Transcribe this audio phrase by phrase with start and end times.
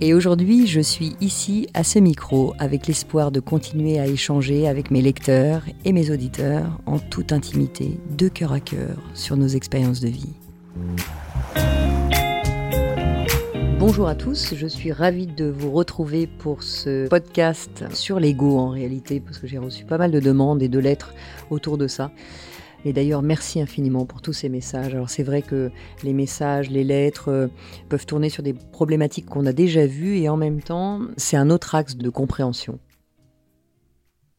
[0.00, 4.90] Et aujourd'hui, je suis ici à ce micro avec l'espoir de continuer à échanger avec
[4.90, 10.00] mes lecteurs et mes auditeurs en toute intimité, de cœur à cœur, sur nos expériences
[10.00, 10.34] de vie.
[13.78, 18.70] Bonjour à tous, je suis ravie de vous retrouver pour ce podcast sur l'ego en
[18.70, 21.14] réalité, parce que j'ai reçu pas mal de demandes et de lettres
[21.50, 22.10] autour de ça.
[22.84, 24.94] Et d'ailleurs, merci infiniment pour tous ces messages.
[24.94, 25.70] Alors c'est vrai que
[26.02, 27.48] les messages, les lettres euh,
[27.88, 31.48] peuvent tourner sur des problématiques qu'on a déjà vues et en même temps, c'est un
[31.48, 32.78] autre axe de compréhension.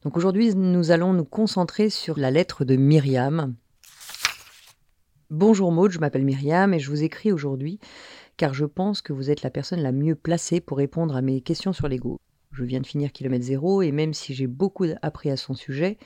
[0.04, 3.56] Donc aujourd'hui, nous allons nous concentrer sur la lettre de Myriam.
[5.32, 7.80] Bonjour Maud, je m'appelle Myriam et je vous écris aujourd'hui
[8.38, 11.42] car je pense que vous êtes la personne la mieux placée pour répondre à mes
[11.42, 12.20] questions sur l'ego.
[12.56, 15.98] Je viens de finir kilomètre zéro et même si j'ai beaucoup appris à son sujet,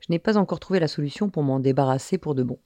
[0.00, 2.58] je n'ai pas encore trouvé la solution pour m'en débarrasser pour de bon.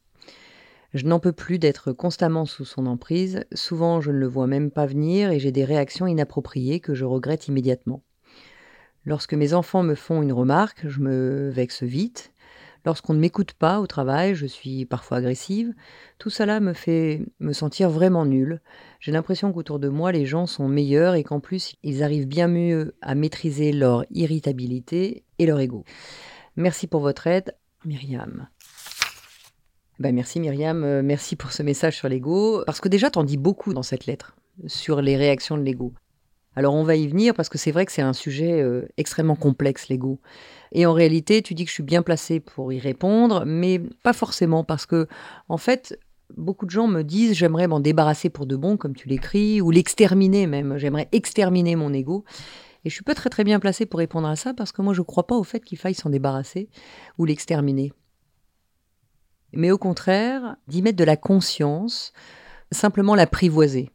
[0.93, 4.71] Je n'en peux plus d'être constamment sous son emprise, souvent je ne le vois même
[4.71, 8.03] pas venir et j'ai des réactions inappropriées que je regrette immédiatement.
[9.07, 12.32] Lorsque mes enfants me font une remarque, je me vexe vite.
[12.85, 15.73] Lorsqu'on ne m'écoute pas au travail, je suis parfois agressive.
[16.19, 18.61] Tout cela me fait me sentir vraiment nulle.
[18.99, 22.49] J'ai l'impression qu'autour de moi, les gens sont meilleurs et qu'en plus, ils arrivent bien
[22.49, 25.85] mieux à maîtriser leur irritabilité et leur ego.
[26.57, 28.49] Merci pour votre aide, Myriam.
[29.99, 33.37] Ben merci Myriam, euh, merci pour ce message sur l'ego, parce que déjà t'en dis
[33.37, 34.35] beaucoup dans cette lettre,
[34.67, 35.93] sur les réactions de l'ego.
[36.55, 39.37] Alors on va y venir parce que c'est vrai que c'est un sujet euh, extrêmement
[39.37, 40.21] complexe, l'ego.
[40.73, 44.13] Et en réalité, tu dis que je suis bien placée pour y répondre, mais pas
[44.13, 45.07] forcément parce que,
[45.49, 45.99] en fait,
[46.37, 49.71] beaucoup de gens me disent j'aimerais m'en débarrasser pour de bon, comme tu l'écris, ou
[49.71, 50.77] l'exterminer même.
[50.77, 52.25] J'aimerais exterminer mon ego.
[52.85, 54.93] Et je suis pas très très bien placée pour répondre à ça parce que moi
[54.93, 56.69] je crois pas au fait qu'il faille s'en débarrasser
[57.17, 57.93] ou l'exterminer.
[59.53, 62.13] Mais au contraire, d'y mettre de la conscience,
[62.73, 63.91] simplement l'apprivoiser.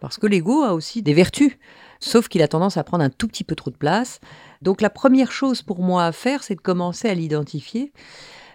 [0.00, 1.52] Parce que l'ego a aussi des vertus,
[2.00, 4.20] sauf qu'il a tendance à prendre un tout petit peu trop de place.
[4.62, 7.92] Donc la première chose pour moi à faire, c'est de commencer à l'identifier,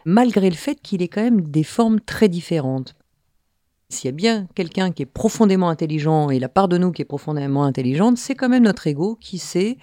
[0.05, 2.95] malgré le fait qu'il ait quand même des formes très différentes.
[3.89, 7.01] S'il y a bien quelqu'un qui est profondément intelligent et la part de nous qui
[7.01, 9.77] est profondément intelligente, c'est quand même notre ego qui sait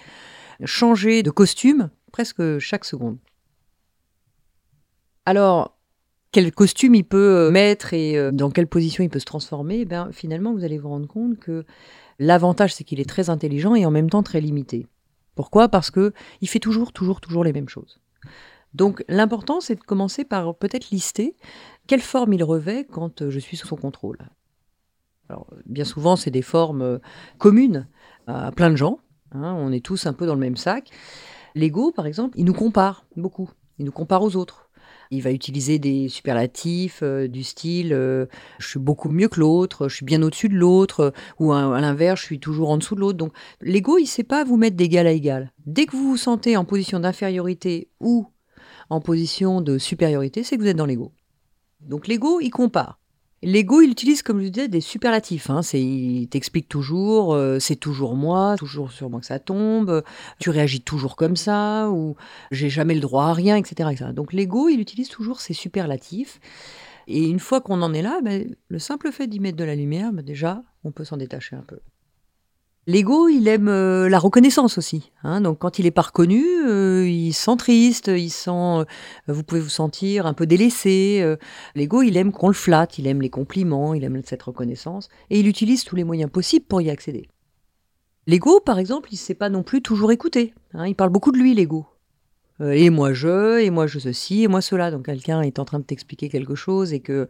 [0.65, 3.19] changer de costume presque chaque seconde.
[5.27, 5.79] Alors,
[6.33, 10.11] quel costume il peut mettre et euh, dans quelle position il peut se transformer, ben,
[10.13, 11.65] finalement, vous allez vous rendre compte que
[12.19, 14.87] l'avantage, c'est qu'il est très intelligent et en même temps très limité.
[15.35, 15.69] Pourquoi?
[15.69, 18.01] Parce que il fait toujours, toujours, toujours les mêmes choses.
[18.75, 21.35] Donc l'important, c'est de commencer par peut-être lister
[21.87, 24.19] quelle forme il revêt quand euh, je suis sous son contrôle.
[25.29, 26.99] Alors, bien souvent, c'est des formes euh,
[27.39, 27.89] communes
[28.27, 29.01] à plein de gens.
[29.33, 30.91] Hein, on est tous un peu dans le même sac.
[31.55, 33.51] L'ego, par exemple, il nous compare beaucoup.
[33.79, 34.70] Il nous compare aux autres.
[35.11, 39.97] Il va utiliser des superlatifs euh, du style je suis beaucoup mieux que l'autre, je
[39.97, 43.19] suis bien au-dessus de l'autre, ou à, l'inverse, je suis toujours en dessous de l'autre.
[43.19, 45.53] Donc l'ego, il ne sait pas vous mettre d'égal à égal.
[45.67, 48.27] Dès que vous vous sentez en position d'infériorité ou
[48.89, 51.13] en position de supériorité, c'est que vous êtes dans l'ego.
[51.81, 53.00] Donc l'ego, il compare.
[53.43, 55.49] L'ego, il utilise, comme je disais, des superlatifs.
[55.49, 55.63] Hein.
[55.73, 60.03] il t'explique toujours, euh, c'est toujours moi, toujours sur moi que ça tombe,
[60.39, 62.17] tu réagis toujours comme ça, ou
[62.51, 64.13] j'ai jamais le droit à rien, etc.
[64.13, 66.39] Donc l'ego, il utilise toujours ces superlatifs.
[67.07, 69.75] Et une fois qu'on en est là, ben, le simple fait d'y mettre de la
[69.75, 71.79] lumière, ben, déjà, on peut s'en détacher un peu.
[72.87, 75.13] L'ego, il aime euh, la reconnaissance aussi.
[75.23, 75.43] Hein.
[75.43, 78.85] donc quand il est pas reconnu, euh, il se sent triste, il sent, euh,
[79.29, 81.37] vous pouvez vous sentir un peu délaissé.
[81.75, 85.39] L'ego, il aime qu'on le flatte, il aime les compliments, il aime cette reconnaissance, et
[85.39, 87.29] il utilise tous les moyens possibles pour y accéder.
[88.27, 90.55] L'ego, par exemple, il ne sait pas non plus toujours écouter.
[90.73, 90.87] Hein.
[90.87, 91.87] il parle beaucoup de lui, l'ego.
[92.61, 94.91] et moi je, et moi je ceci, et moi cela.
[94.91, 97.29] Donc quelqu'un est en train de t'expliquer quelque chose et que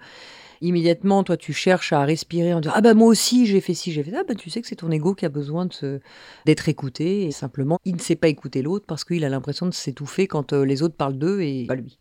[0.60, 3.92] immédiatement, toi, tu cherches à respirer en disant Ah ben moi aussi, j'ai fait ci,
[3.92, 4.24] j'ai fait ça.
[4.24, 5.68] Ben, tu sais que c'est ton ego qui a besoin
[6.46, 7.24] d'être écouté.
[7.24, 10.52] Et simplement, il ne sait pas écouter l'autre parce qu'il a l'impression de s'étouffer quand
[10.52, 11.98] euh, les autres parlent d'eux et pas lui.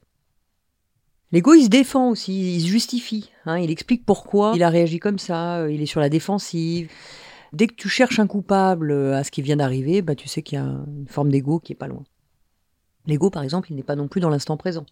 [1.31, 3.31] L'ego, il se défend aussi, il se justifie.
[3.45, 6.89] Hein, il explique pourquoi il a réagi comme ça, euh, il est sur la défensive.
[7.53, 10.57] Dès que tu cherches un coupable à ce qui vient d'arriver, bah, tu sais qu'il
[10.57, 12.03] y a une forme d'ego qui est pas loin.
[13.09, 14.85] L'ego, par exemple, il n'est pas non plus dans l'instant présent.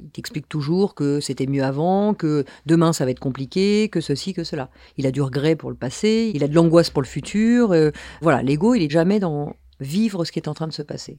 [0.00, 4.32] Il t'explique toujours que c'était mieux avant, que demain ça va être compliqué, que ceci,
[4.32, 4.70] que cela.
[4.96, 7.72] Il a du regret pour le passé, il a de l'angoisse pour le futur.
[7.72, 7.90] Euh,
[8.22, 11.18] voilà, l'ego, il est jamais dans vivre ce qui est en train de se passer.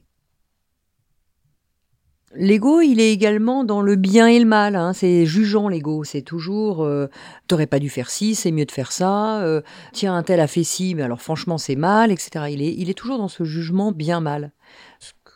[2.34, 4.76] L'ego, il est également dans le bien et le mal.
[4.76, 4.94] Hein.
[4.94, 6.04] C'est jugeant l'ego.
[6.04, 7.06] C'est toujours, euh,
[7.48, 9.42] t'aurais pas dû faire ci, c'est mieux de faire ça.
[9.42, 9.60] Euh,
[9.92, 12.46] tiens, un tel a fait ci, mais alors franchement c'est mal, etc.
[12.50, 14.52] Il est, il est toujours dans ce jugement bien-mal.
[14.55, 14.55] Ce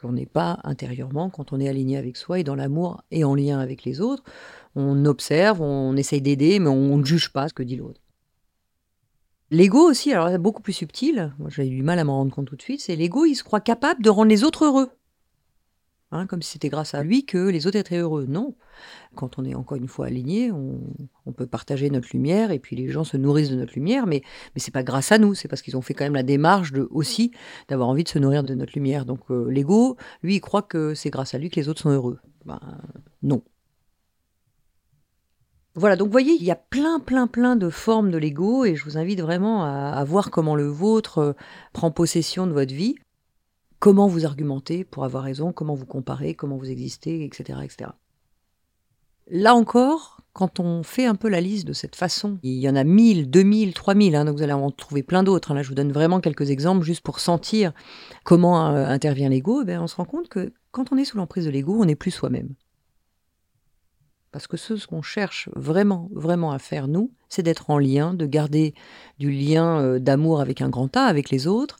[0.00, 3.34] qu'on n'est pas intérieurement quand on est aligné avec soi et dans l'amour et en
[3.34, 4.24] lien avec les autres.
[4.74, 8.00] On observe, on essaye d'aider, mais on ne juge pas ce que dit l'autre.
[9.50, 12.56] L'ego aussi, alors beaucoup plus subtil, j'ai eu du mal à m'en rendre compte tout
[12.56, 14.90] de suite, c'est l'ego, il se croit capable de rendre les autres heureux.
[16.12, 18.26] Hein, comme si c'était grâce à lui que les autres étaient heureux.
[18.28, 18.56] Non.
[19.14, 20.80] Quand on est encore une fois aligné, on,
[21.36, 24.22] peut partager notre lumière et puis les gens se nourrissent de notre lumière, mais,
[24.52, 26.72] mais c'est pas grâce à nous, c'est parce qu'ils ont fait quand même la démarche
[26.72, 27.30] de, aussi
[27.68, 29.04] d'avoir envie de se nourrir de notre lumière.
[29.04, 31.90] Donc euh, l'ego, lui, il croit que c'est grâce à lui que les autres sont
[31.90, 32.18] heureux.
[32.44, 32.58] Ben,
[33.22, 33.44] non.
[35.76, 38.74] Voilà, donc vous voyez, il y a plein, plein, plein de formes de l'ego et
[38.74, 41.32] je vous invite vraiment à, à voir comment le vôtre euh,
[41.72, 42.96] prend possession de votre vie
[43.80, 47.58] comment vous argumentez pour avoir raison, comment vous comparez, comment vous existez, etc.
[47.64, 47.90] etc.
[49.28, 52.76] Là encore, quand on fait un peu la liste de cette façon, il y en
[52.76, 55.50] a 1000, 2000, 3000, hein, donc vous allez en trouver plein d'autres.
[55.50, 55.54] Hein.
[55.54, 57.72] Là, je vous donne vraiment quelques exemples juste pour sentir
[58.24, 59.62] comment euh, intervient l'ego.
[59.66, 61.96] Eh on se rend compte que quand on est sous l'emprise de l'ego, on n'est
[61.96, 62.54] plus soi-même.
[64.32, 68.26] Parce que ce qu'on cherche vraiment, vraiment à faire, nous, c'est d'être en lien, de
[68.26, 68.74] garder
[69.18, 71.78] du lien euh, d'amour avec un grand A, avec les autres,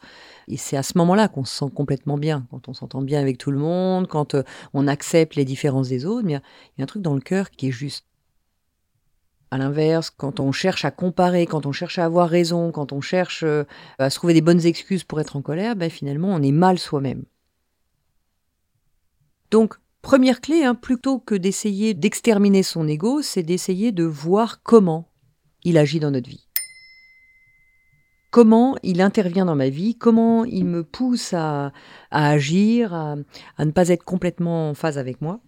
[0.50, 3.38] et c'est à ce moment-là qu'on se sent complètement bien, quand on s'entend bien avec
[3.38, 4.42] tout le monde, quand euh,
[4.74, 6.26] on accepte les différences des autres.
[6.28, 6.42] Il y, a
[6.80, 8.04] un truc dans le cœur qui est juste.
[9.52, 13.00] À l'inverse, quand on cherche à comparer, quand on cherche à avoir raison, quand on
[13.00, 13.64] cherche euh,
[13.98, 16.78] à se trouver des bonnes excuses pour être en colère, ben finalement, on est mal
[16.78, 17.24] soi-même.
[19.50, 25.08] Donc, première clé, hein, plutôt que d'essayer d'exterminer son ego, c'est d'essayer de voir comment
[25.64, 26.49] il agit dans notre vie
[28.30, 31.72] comment il intervient dans ma vie, comment il me pousse à,
[32.10, 33.16] agir, à,
[33.58, 35.40] ne pas être complètement en phase avec moi.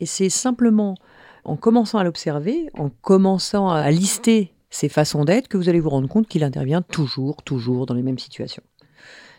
[0.00, 0.94] Et c'est simplement
[1.44, 5.90] en commençant à l'observer, en commençant à lister ses façons d'être, que vous allez vous
[5.90, 8.62] rendre compte qu'il intervient toujours, toujours dans les mêmes situations.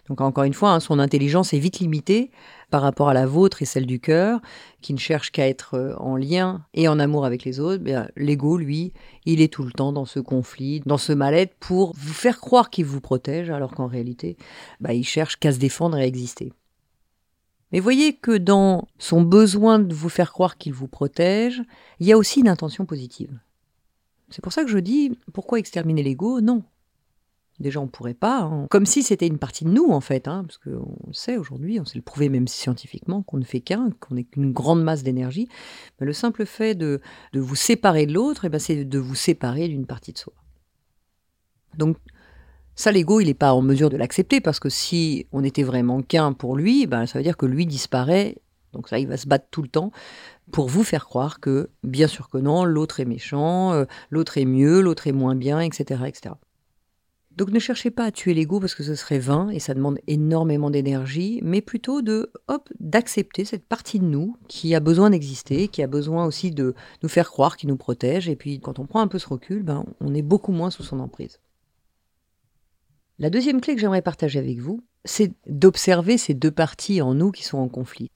[0.08, 2.32] Donc encore une fois, hein, son intelligence est vite limitée
[2.70, 4.40] par rapport à la vôtre et celle du cœur,
[4.82, 7.84] qui ne cherche qu'à être euh, en lien et en amour avec les autres.
[8.16, 8.94] L'ego, lui,
[9.26, 12.70] il est tout le temps dans ce conflit, dans ce mal-être pour vous faire croire
[12.70, 14.38] qu'il vous protège, alors qu'en réalité,
[14.80, 16.54] bah, il cherche qu'à se défendre et à exister.
[17.72, 21.62] Mais voyez que dans son besoin de vous faire croire qu'il vous protège,
[22.00, 23.40] il y a aussi une intention positive.
[24.30, 26.42] C'est pour ça que je dis, pourquoi exterminer l'ego?
[26.42, 26.64] Non,
[27.62, 28.66] Déjà, on pourrait pas, hein.
[28.72, 31.86] comme si c'était une partie de nous en fait, hein, parce qu'on sait aujourd'hui, on
[31.86, 35.48] sait le prouver même scientifiquement, qu'on ne fait qu'un, qu'on n'est qu'une grande masse d'énergie.
[36.00, 37.02] Mais le simple fait de,
[37.34, 40.34] vous séparer de l'autre, eh ben, c'est de vous séparer d'une partie de soi.
[41.78, 41.98] Donc
[42.74, 46.02] ça, l'ego, il n'est pas en mesure de l'accepter, parce que si on était vraiment
[46.02, 48.38] qu'un pour lui, ben, ça veut dire que lui disparaît,
[48.74, 49.92] donc ça, il va se battre tout le temps
[50.52, 54.46] pour vous faire croire que, bien sûr que non, l'autre est méchant, euh, l'autre est
[54.46, 56.02] mieux, l'autre est moins bien, etc.
[56.08, 56.34] etc.
[57.38, 60.00] Donc ne cherchez pas à tuer l'ego parce que ce serait vain et ça demande
[60.08, 62.32] énormément d'énergie, mais plutôt de
[62.80, 67.10] d'accepter cette partie de nous qui a besoin d'exister, qui a besoin aussi de nous
[67.10, 68.28] faire croire qu'il nous protège.
[68.28, 70.84] Et puis quand on prend un peu ce recul, ben, on est beaucoup moins sous
[70.84, 71.40] son emprise.
[73.18, 77.32] La deuxième clé que j'aimerais partager avec vous, c'est d'observer ces deux parties en nous
[77.32, 78.10] qui sont en conflit.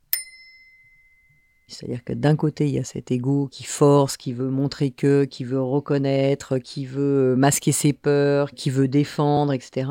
[1.67, 5.23] C'est-à-dire que d'un côté, il y a cet ego qui force, qui veut montrer que,
[5.23, 9.89] qui veut reconnaître, qui veut masquer ses peurs, qui veut défendre, etc.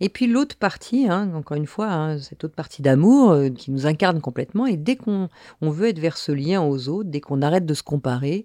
[0.00, 3.70] Et puis l'autre partie, hein, encore une fois, hein, cette autre partie d'amour euh, qui
[3.70, 4.66] nous incarne complètement.
[4.66, 5.28] Et dès qu'on
[5.62, 8.44] veut être vers ce lien aux autres, dès qu'on arrête de se comparer,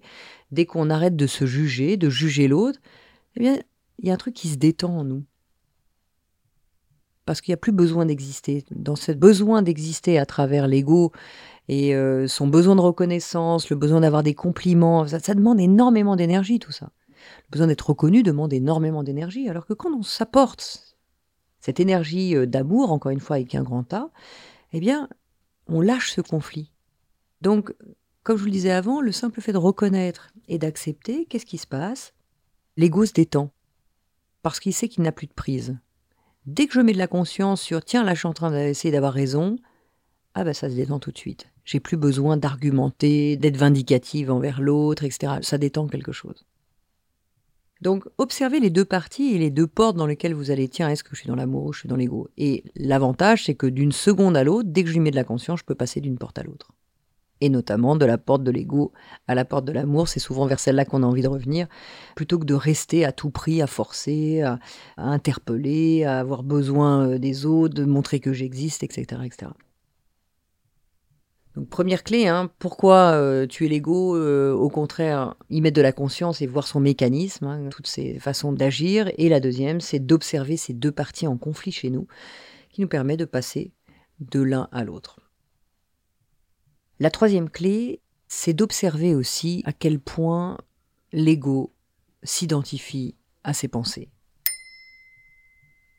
[0.52, 2.78] dès qu'on arrête de se juger, de juger l'autre,
[3.34, 3.58] eh bien,
[3.98, 5.24] il y a un truc qui se détend en nous
[7.30, 8.64] parce qu'il n'y a plus besoin d'exister.
[8.72, 11.12] Dans ce besoin d'exister à travers l'ego
[11.68, 16.58] et euh, son besoin de reconnaissance, le besoin d'avoir des compliments, ça, demande énormément d'énergie
[16.58, 16.90] tout ça.
[17.46, 20.96] Le besoin d'être reconnu demande énormément d'énergie, alors que quand on s'apporte
[21.60, 24.10] cette énergie euh, d'amour, encore une fois avec un grand A,
[24.72, 25.08] eh bien,
[25.68, 26.72] on lâche ce conflit.
[27.40, 27.74] Donc,
[28.22, 31.58] comme je vous le disais avant, le simple fait de reconnaître et d'accepter, qu'est-ce qui
[31.58, 32.14] se passe?
[32.76, 33.50] L'ego se détend,
[34.42, 35.78] parce qu'il sait qu'il n'a plus de prise.
[36.46, 38.92] Dès que je mets de la conscience sur tiens, là je suis en train d'essayer
[38.92, 39.56] d'avoir raison,
[40.40, 41.48] ah ben ça se détend tout de suite.
[41.66, 45.34] J'ai plus besoin d'argumenter, d'être vindicative envers l'autre, etc.
[45.42, 46.46] Ça détend quelque chose.
[47.82, 51.04] Donc, observez les deux parties et les deux portes dans lesquelles vous allez, tiens, est-ce
[51.04, 52.30] que je suis dans l'amour ou je suis dans l'ego?
[52.38, 55.24] Et l'avantage, c'est que d'une seconde à l'autre, dès que je lui mets de la
[55.24, 56.72] conscience, je peux passer d'une porte à l'autre.
[57.42, 58.92] Et notamment de la porte de l'ego
[59.28, 61.68] à la porte de l'amour, c'est souvent vers celle-là qu'on a envie de revenir,
[62.16, 64.58] plutôt que de rester à tout prix, à forcer, à,
[64.96, 69.52] interpeller, à avoir besoin euh, des autres, de montrer que j'existe, etc., etc.
[71.68, 76.40] Première clé, hein, pourquoi euh, tuer l'ego euh, Au contraire, y mettre de la conscience
[76.42, 79.10] et voir son mécanisme, hein, toutes ses façons d'agir.
[79.18, 82.06] Et la deuxième, c'est d'observer ces deux parties en conflit chez nous,
[82.70, 83.72] qui nous permet de passer
[84.20, 85.20] de l'un à l'autre.
[86.98, 90.58] La troisième clé, c'est d'observer aussi à quel point
[91.12, 91.72] l'ego
[92.22, 94.10] s'identifie à ses pensées.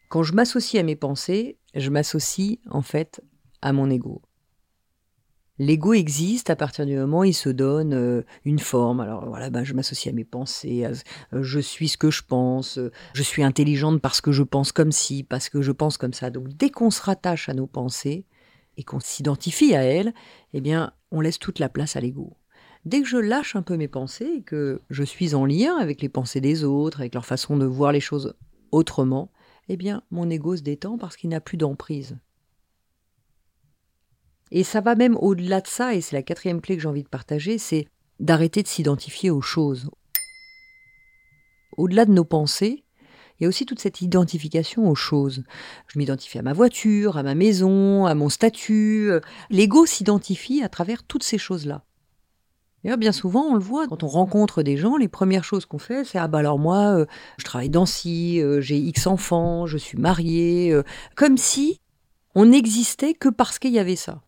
[0.09, 3.21] Quand je m'associe à mes pensées, je m'associe en fait
[3.61, 4.21] à mon ego.
[5.61, 8.99] L'ego existe à partir du moment où il se donne euh, une forme.
[8.99, 12.79] Alors voilà, ben, je m'associe à mes pensées, euh, je suis ce que je pense,
[12.79, 16.13] euh, je suis intelligente parce que je pense comme ci, parce que je pense comme
[16.13, 16.31] ça.
[16.31, 18.25] Donc dès qu'on se rattache à nos pensées
[18.77, 20.15] et qu'on s'identifie à elles,
[20.53, 22.35] eh bien, on laisse toute la place à l'ego.
[22.85, 26.01] Dès que je lâche un peu mes pensées et que je suis en lien avec
[26.01, 28.33] les pensées des autres, avec leur façon de voir les choses
[28.71, 29.31] autrement,
[29.69, 32.17] eh bien, mon ego se détend parce qu'il n'a plus d'emprise.
[34.51, 37.03] Et ça va même au-delà de ça, et c'est la quatrième clé que j'ai envie
[37.03, 37.87] de partager, c'est
[38.19, 39.89] d'arrêter de s'identifier aux choses.
[41.77, 42.83] Au-delà de nos pensées,
[43.39, 45.43] il y a aussi toute cette identification aux choses.
[45.87, 49.09] Je m'identifie à ma voiture, à ma maison, à mon statut.
[49.49, 51.83] L'ego s'identifie à travers toutes ces choses-là.
[52.83, 55.77] Et bien souvent, on le voit, quand on rencontre des gens, les premières choses qu'on
[55.77, 57.05] fait, c'est Ah bah alors moi, euh,
[57.37, 60.83] je travaille dans ci, euh, j'ai X enfants, je suis marié, euh,
[61.15, 61.79] comme si
[62.33, 64.21] on n'existait que parce qu'il y avait ça.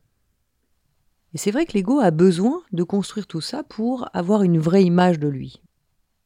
[1.33, 4.83] Et c'est vrai que l'ego a besoin de construire tout ça pour avoir une vraie
[4.83, 5.61] image de lui.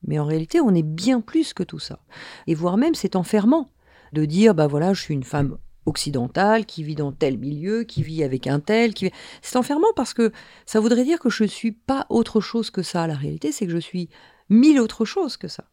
[0.06, 2.00] Mais en réalité, on est bien plus que tout ça.
[2.46, 3.70] Et voire même, c'est enfermant
[4.14, 8.04] de dire, bah voilà, je suis une femme occidentale qui vit dans tel milieu, qui
[8.04, 9.10] vit avec un tel, qui
[9.42, 10.32] c'est enfermant parce que
[10.66, 13.08] ça voudrait dire que je ne suis pas autre chose que ça.
[13.08, 14.10] La réalité, c'est que je suis
[14.50, 15.66] mille autres choses que ça.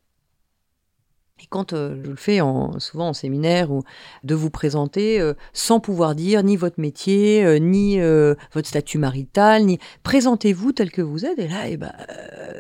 [1.55, 3.85] Quand euh, je le fais en, souvent en séminaire, ou
[4.25, 8.01] de vous présenter euh, sans pouvoir dire ni votre métier, euh, ni
[8.53, 11.39] votre statut marital, ni présentez-vous tel que vous êtes.
[11.39, 11.93] Et là, eh ben,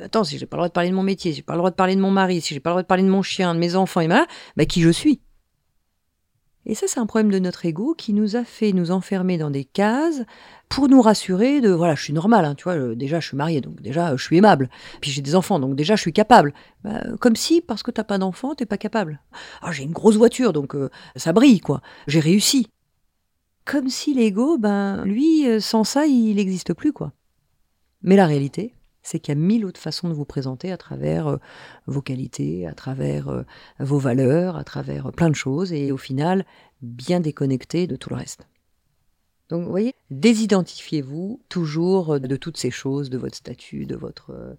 [0.04, 1.58] attends, si j'ai pas le droit de parler de mon métier, si j'ai pas le
[1.58, 3.22] droit de parler de mon mari, si j'ai pas le droit de parler de mon
[3.22, 5.20] chien, de mes enfants, et ben, ben qui je suis
[6.66, 9.50] et ça, c'est un problème de notre ego qui nous a fait nous enfermer dans
[9.50, 10.22] des cases
[10.68, 13.36] pour nous rassurer de voilà, je suis normal, hein, tu vois, euh, déjà je suis
[13.36, 14.70] mariée, donc déjà je suis aimable.
[15.00, 16.54] Puis j'ai des enfants, donc déjà je suis capable.
[16.82, 19.20] Bah, comme si, parce que t'as pas d'enfant, t'es pas capable.
[19.62, 21.82] Ah, j'ai une grosse voiture, donc euh, ça brille, quoi.
[22.06, 22.68] J'ai réussi.
[23.66, 27.12] Comme si l'ego, ben, lui, euh, sans ça, il n'existe plus, quoi.
[28.02, 28.73] Mais la réalité,
[29.04, 31.36] c'est qu'il y a mille autres façons de vous présenter à travers euh,
[31.86, 33.42] vos qualités, à travers euh,
[33.78, 36.44] vos valeurs, à travers euh, plein de choses, et au final,
[36.82, 38.48] bien déconnecté de tout le reste.
[39.50, 44.56] Donc, vous voyez, désidentifiez-vous toujours de toutes ces choses, de votre statut, de votre,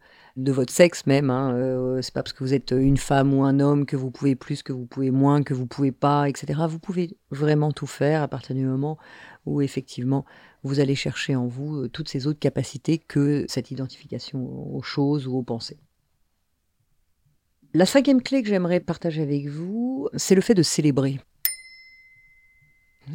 [0.69, 1.31] sexe même.
[1.31, 1.99] Hein.
[2.01, 4.61] c'est pas parce que vous êtes une femme ou un homme que vous pouvez plus,
[4.61, 6.61] que vous pouvez moins, que vous pouvez pas, etc.
[6.69, 8.99] Vous pouvez vraiment tout faire à partir du moment
[9.45, 10.25] où effectivement
[10.65, 15.27] vous allez chercher en vous euh, toutes ces autres capacités que cette identification aux choses
[15.27, 15.77] ou aux pensées.
[17.73, 21.19] La cinquième clé que j'aimerais partager avec vous, c'est le fait de célébrer.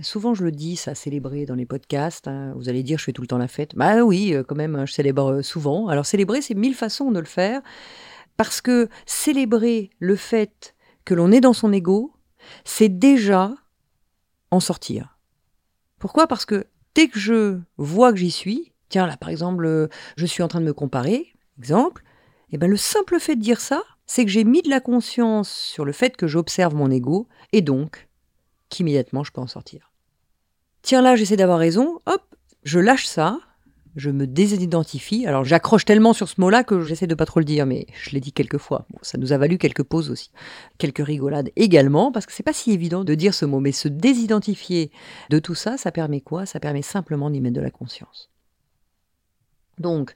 [0.02, 2.28] Souvent, je le dis, ça, célébrer dans les podcasts.
[2.28, 2.52] Hein.
[2.56, 3.74] Vous allez dire, je fais tout le temps la fête.
[3.74, 5.88] Bah oui, euh, quand même, je célèbre euh, souvent.
[5.88, 7.60] Alors, célébrer, c'est mille façons de le faire.
[8.36, 12.12] Parce que célébrer le fait que l'on est dans son ego,
[12.64, 13.52] c'est déjà
[14.50, 15.18] en sortir.
[15.98, 16.26] Pourquoi?
[16.26, 20.26] Parce que dès que je vois que j'y suis, tiens là par exemple, euh, je
[20.26, 22.02] suis en train de me comparer, exemple,
[22.50, 24.80] et eh ben le simple fait de dire ça, c'est que j'ai mis de la
[24.80, 28.08] conscience sur le fait que j'observe mon ego et donc
[28.70, 29.92] qu'immédiatement je peux en sortir.
[30.82, 32.22] Tiens là, j'essaie d'avoir raison, hop,
[32.62, 33.38] je lâche ça,
[33.96, 35.26] je me désidentifie.
[35.26, 38.10] Alors j'accroche tellement sur ce mot-là que j'essaie de pas trop le dire, mais je
[38.10, 38.86] l'ai dit quelques fois.
[39.02, 40.30] ça nous a valu quelques pauses aussi,
[40.78, 43.88] quelques rigolades également, parce que c'est pas si évident de dire ce mot, mais se
[43.88, 44.90] désidentifier
[45.28, 46.46] de tout ça, ça permet quoi?
[46.46, 48.30] Ça permet simplement d'y mettre de la conscience.
[49.78, 50.12] Donc,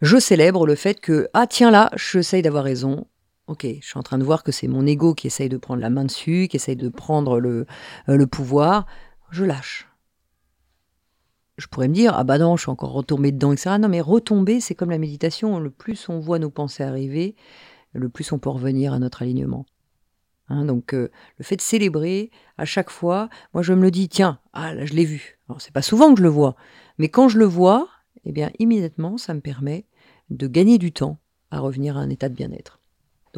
[0.00, 3.06] je célèbre le fait que ah tiens là, j'essaye d'avoir raison.
[3.48, 5.80] Ok, je suis en train de voir que c'est mon ego qui essaye de prendre
[5.80, 7.66] la main dessus, qui essaye de prendre le,
[8.08, 8.86] euh, le pouvoir.
[9.30, 9.88] Je lâche
[11.58, 13.78] je pourrais me dire, ah bah non, je suis encore retombé dedans, etc.
[13.78, 15.58] Non, mais retomber, c'est comme la méditation.
[15.58, 17.34] Le plus on voit nos pensées arriver,
[17.92, 19.66] le plus on peut revenir à notre alignement.
[20.48, 24.08] Hein, donc, euh, le fait de célébrer à chaque fois, moi je me le dis,
[24.08, 25.38] tiens, ah là je l'ai vu.
[25.48, 26.54] Alors, c'est pas souvent que je le vois,
[26.96, 27.88] mais quand je le vois,
[28.24, 29.84] eh bien, immédiatement, ça me permet
[30.30, 31.18] de gagner du temps
[31.50, 32.77] à revenir à un état de bien-être.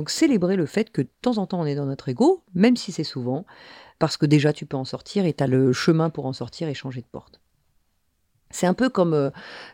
[0.00, 2.74] Donc célébrer le fait que de temps en temps on est dans notre ego, même
[2.74, 3.44] si c'est souvent,
[3.98, 6.68] parce que déjà tu peux en sortir et tu as le chemin pour en sortir
[6.68, 7.38] et changer de porte.
[8.48, 9.28] C'est un peu comme euh,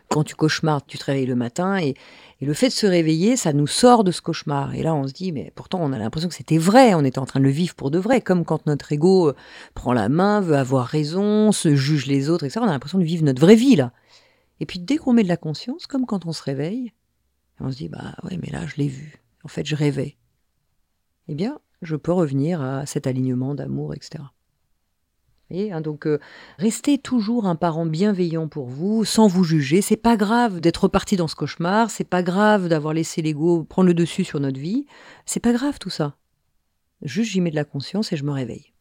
[0.09, 1.93] quand tu cauchemardes, tu te réveilles le matin et,
[2.41, 4.75] le fait de se réveiller, ça nous sort de ce cauchemar.
[4.75, 7.19] Et là, on se dit, mais pourtant, on a l'impression que c'était vrai, on était
[7.19, 9.35] en train de le vivre pour de vrai, comme quand notre ego euh,
[9.75, 12.59] prend la main, veut avoir raison, se juge les autres, etc.
[12.61, 13.93] On a l'impression de vivre notre vraie vie, là.
[14.59, 16.91] Et puis dès qu'on met de la conscience, comme quand on se réveille,
[17.61, 19.21] on se dit, bah ouais, mais là, je l'ai vu.
[19.47, 20.17] En fait, je rêvais.
[21.29, 24.25] Eh bien, je peux revenir à cet alignement d'amour, etc.
[25.51, 26.19] Hein, donc, euh,
[26.57, 29.81] restez toujours un parent bienveillant pour vous, sans vous juger.
[29.81, 31.89] C'est pas grave d'être reparti dans ce cauchemar.
[31.89, 34.85] C'est pas grave d'avoir laissé l'ego prendre le dessus sur notre vie.
[35.25, 36.17] C'est pas grave tout ça.
[37.01, 38.73] Juste, j'y mets de la conscience et je me réveille.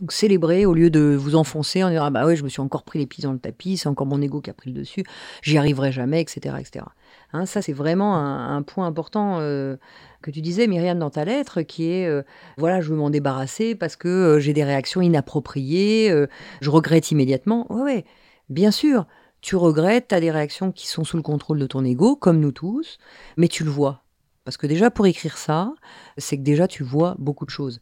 [0.00, 2.60] Donc célébrer au lieu de vous enfoncer en disant ah bah ouais je me suis
[2.60, 4.78] encore pris les pieds dans le tapis c'est encore mon ego qui a pris le
[4.78, 5.02] dessus
[5.42, 6.84] j'y arriverai jamais etc etc
[7.32, 9.76] hein, ça c'est vraiment un, point important euh,
[10.22, 12.22] que tu disais Myriam dans ta lettre qui est euh,
[12.58, 16.14] voilà je veux m'en débarrasser parce que euh, j'ai des réactions inappropriées
[16.60, 17.66] je regrette immédiatement.
[17.72, 18.04] Ouais, ouais
[18.48, 19.04] bien sûr
[19.40, 22.38] tu regrettes tu as des réactions qui sont sous le contrôle de ton ego comme
[22.38, 22.98] nous tous
[23.36, 24.04] mais tu le vois.
[24.44, 25.72] Parce que déjà pour écrire ça
[26.18, 27.80] c'est que déjà tu vois beaucoup de choses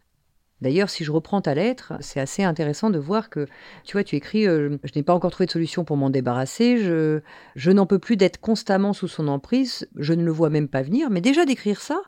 [0.63, 3.47] D'ailleurs, si je reprends ta lettre, c'est assez intéressant de voir que,
[3.85, 6.79] tu vois, tu écris euh, Je n'ai pas encore trouvé de solution pour m'en débarrasser,
[6.79, 7.21] je,
[7.57, 10.83] je n'en peux plus d'être constamment sous son emprise, je ne le vois même pas
[10.83, 11.11] venir.
[11.11, 12.01] Mais déjà d'écrire ça,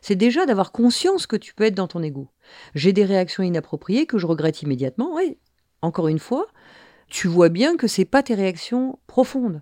[0.00, 2.28] c'est déjà d'avoir conscience que tu peux être dans ton ego.
[2.74, 5.14] J'ai des réactions inappropriées que je regrette immédiatement.
[5.14, 5.36] Oui,
[5.82, 6.46] encore une fois,
[7.08, 9.60] tu vois bien que c'est pas tes réactions profondes.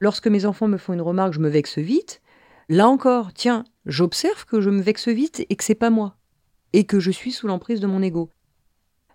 [0.00, 2.22] Lorsque mes enfants me font une remarque, je me vexe vite.
[2.68, 6.17] Là encore, tiens, j'observe que je me vexe vite et que c'est pas moi
[6.72, 8.30] et que je suis sous l'emprise de mon ego.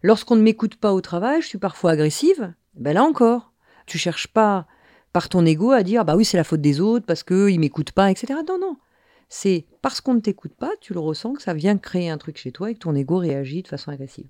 [0.01, 3.53] Lorsqu'on ne m'écoute pas au travail, je suis parfois agressive, ben là encore,
[3.85, 4.67] tu cherches pas
[5.13, 7.91] par ton ego à dire bah oui c'est la faute des autres parce qu'ils m'écoutent
[7.91, 8.39] pas, etc.
[8.47, 8.77] Non, non.
[9.29, 12.37] C'est parce qu'on ne t'écoute pas, tu le ressens que ça vient créer un truc
[12.37, 14.29] chez toi et que ton ego réagit de façon agressive.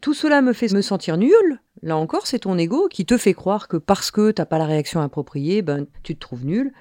[0.00, 1.60] Tout cela me fait me sentir nul.
[1.82, 4.58] Là encore, c'est ton ego qui te fait croire que parce que tu n'as pas
[4.58, 6.72] la réaction appropriée, ben tu te trouves nul.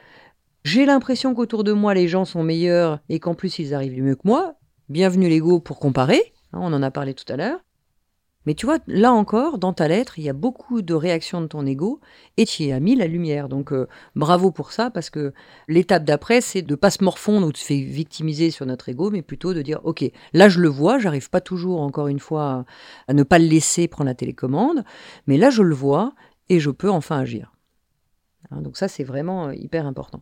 [0.64, 4.16] J'ai l'impression qu'autour de moi les gens sont meilleurs et qu'en plus ils arrivent mieux
[4.16, 4.56] que moi.
[4.94, 7.60] Bienvenue l'ego pour comparer, hein, on en a parlé tout à l'heure.
[8.46, 11.48] Mais tu vois, là encore, dans ta lettre, il y a beaucoup de réactions de
[11.48, 12.00] ton ego
[12.38, 13.50] et tu y as mis la lumière.
[13.50, 15.34] Donc euh, bravo pour ça, parce que
[15.68, 19.10] l'étape d'après, c'est de pas se morfondre ou de se faire victimiser sur notre ego,
[19.10, 22.64] mais plutôt de dire, ok, là je le vois, j'arrive pas toujours, encore une fois,
[23.08, 24.84] à ne pas le laisser prendre la télécommande,
[25.26, 26.14] mais là je le vois
[26.50, 27.56] et je peux enfin agir.
[28.52, 30.22] Hein, donc ça, c'est vraiment euh, hyper important.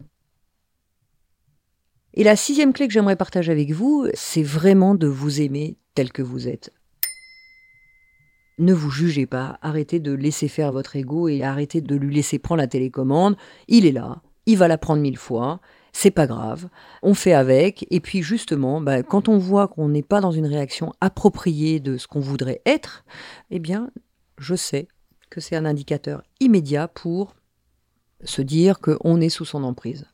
[2.13, 6.11] Et la sixième clé que j'aimerais partager avec vous, c'est vraiment de vous aimer tel
[6.11, 6.71] que vous êtes.
[8.59, 12.37] Ne vous jugez pas, arrêtez de laisser faire votre ego et arrêtez de lui laisser
[12.37, 13.37] prendre la télécommande.
[13.67, 15.61] Il est là, il va la prendre mille fois,
[15.93, 16.69] c'est pas grave,
[17.01, 17.87] on fait avec.
[17.89, 21.97] Et puis justement, bah, quand on voit qu'on n'est pas dans une réaction appropriée de
[21.97, 23.05] ce qu'on voudrait être,
[23.49, 23.89] eh bien,
[24.37, 24.87] je sais
[25.29, 27.33] que c'est un indicateur immédiat pour
[28.23, 30.05] se dire qu'on est sous son emprise.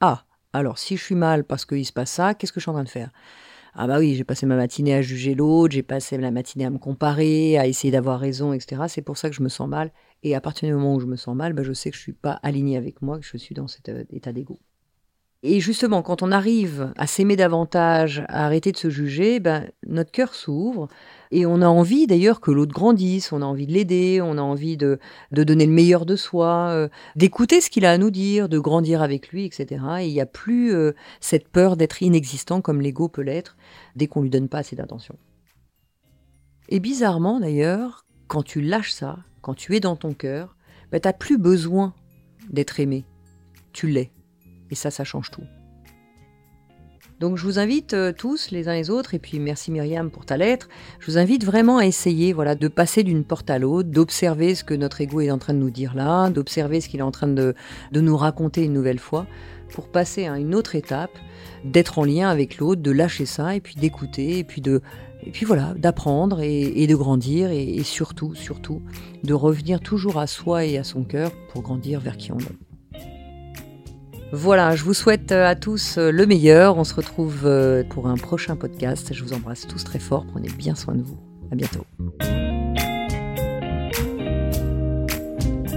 [0.00, 2.70] Ah, alors, si je suis mal parce qu'il se passe ça, qu'est-ce que je suis
[2.70, 3.10] en train de faire?
[3.74, 6.70] Ah bah oui, j'ai passé ma matinée à juger l'autre, j'ai passé la matinée à
[6.70, 8.88] me comparer, à essayer d'avoir raison, etc.
[8.88, 9.92] C'est pour ça que je me sens mal.
[10.24, 12.00] Et à partir du moment où je me sens mal, bah, je sais que je
[12.00, 14.58] ne suis pas aligné avec moi, que je suis dans cet euh, état d'ego.
[15.42, 20.10] Et justement, quand on arrive à s'aimer davantage, à arrêter de se juger, ben, notre
[20.10, 20.88] cœur s'ouvre
[21.30, 24.42] et on a envie d'ailleurs que l'autre grandisse, on a envie de l'aider, on a
[24.42, 24.98] envie de,
[25.32, 28.58] de, donner le meilleur de soi, euh, d'écouter ce qu'il a à nous dire, de
[28.58, 29.82] grandir avec lui, etc.
[30.00, 33.56] Et il n'y a plus euh, cette peur d'être inexistant comme l'ego peut l'être
[33.96, 35.16] dès qu'on lui donne pas assez d'attention.
[36.68, 40.54] Et bizarrement d'ailleurs, quand tu lâches ça, quand tu es dans ton cœur,
[40.92, 41.94] ben, tu n'as plus besoin
[42.50, 43.06] d'être aimé.
[43.72, 44.10] Tu l'es.
[44.70, 45.42] Et ça, ça change tout.
[47.20, 50.24] Donc je vous invite euh, tous les uns les autres, et puis merci Myriam pour
[50.24, 53.90] ta lettre, je vous invite vraiment à essayer voilà, de passer d'une porte à l'autre,
[53.90, 57.00] d'observer ce que notre ego est en train de nous dire là, d'observer ce qu'il
[57.00, 57.54] est en train de,
[57.92, 59.26] nous raconter une nouvelle fois,
[59.70, 61.10] pour passer à une autre étape,
[61.62, 64.80] d'être en lien avec l'autre, de lâcher ça, et puis d'écouter, et puis de...
[65.34, 68.80] Puis voilà, d'apprendre et, de grandir et, et surtout, surtout,
[69.22, 72.69] de revenir toujours à soi et à son cœur pour grandir vers qui on est.
[74.32, 76.76] Voilà, je vous souhaite euh, à tous euh, le meilleur.
[76.76, 79.12] On se retrouve euh, pour un prochain podcast.
[79.12, 80.24] Je vous embrasse tous très fort.
[80.26, 81.18] Prenez bien soin de vous.
[81.50, 81.84] À bientôt.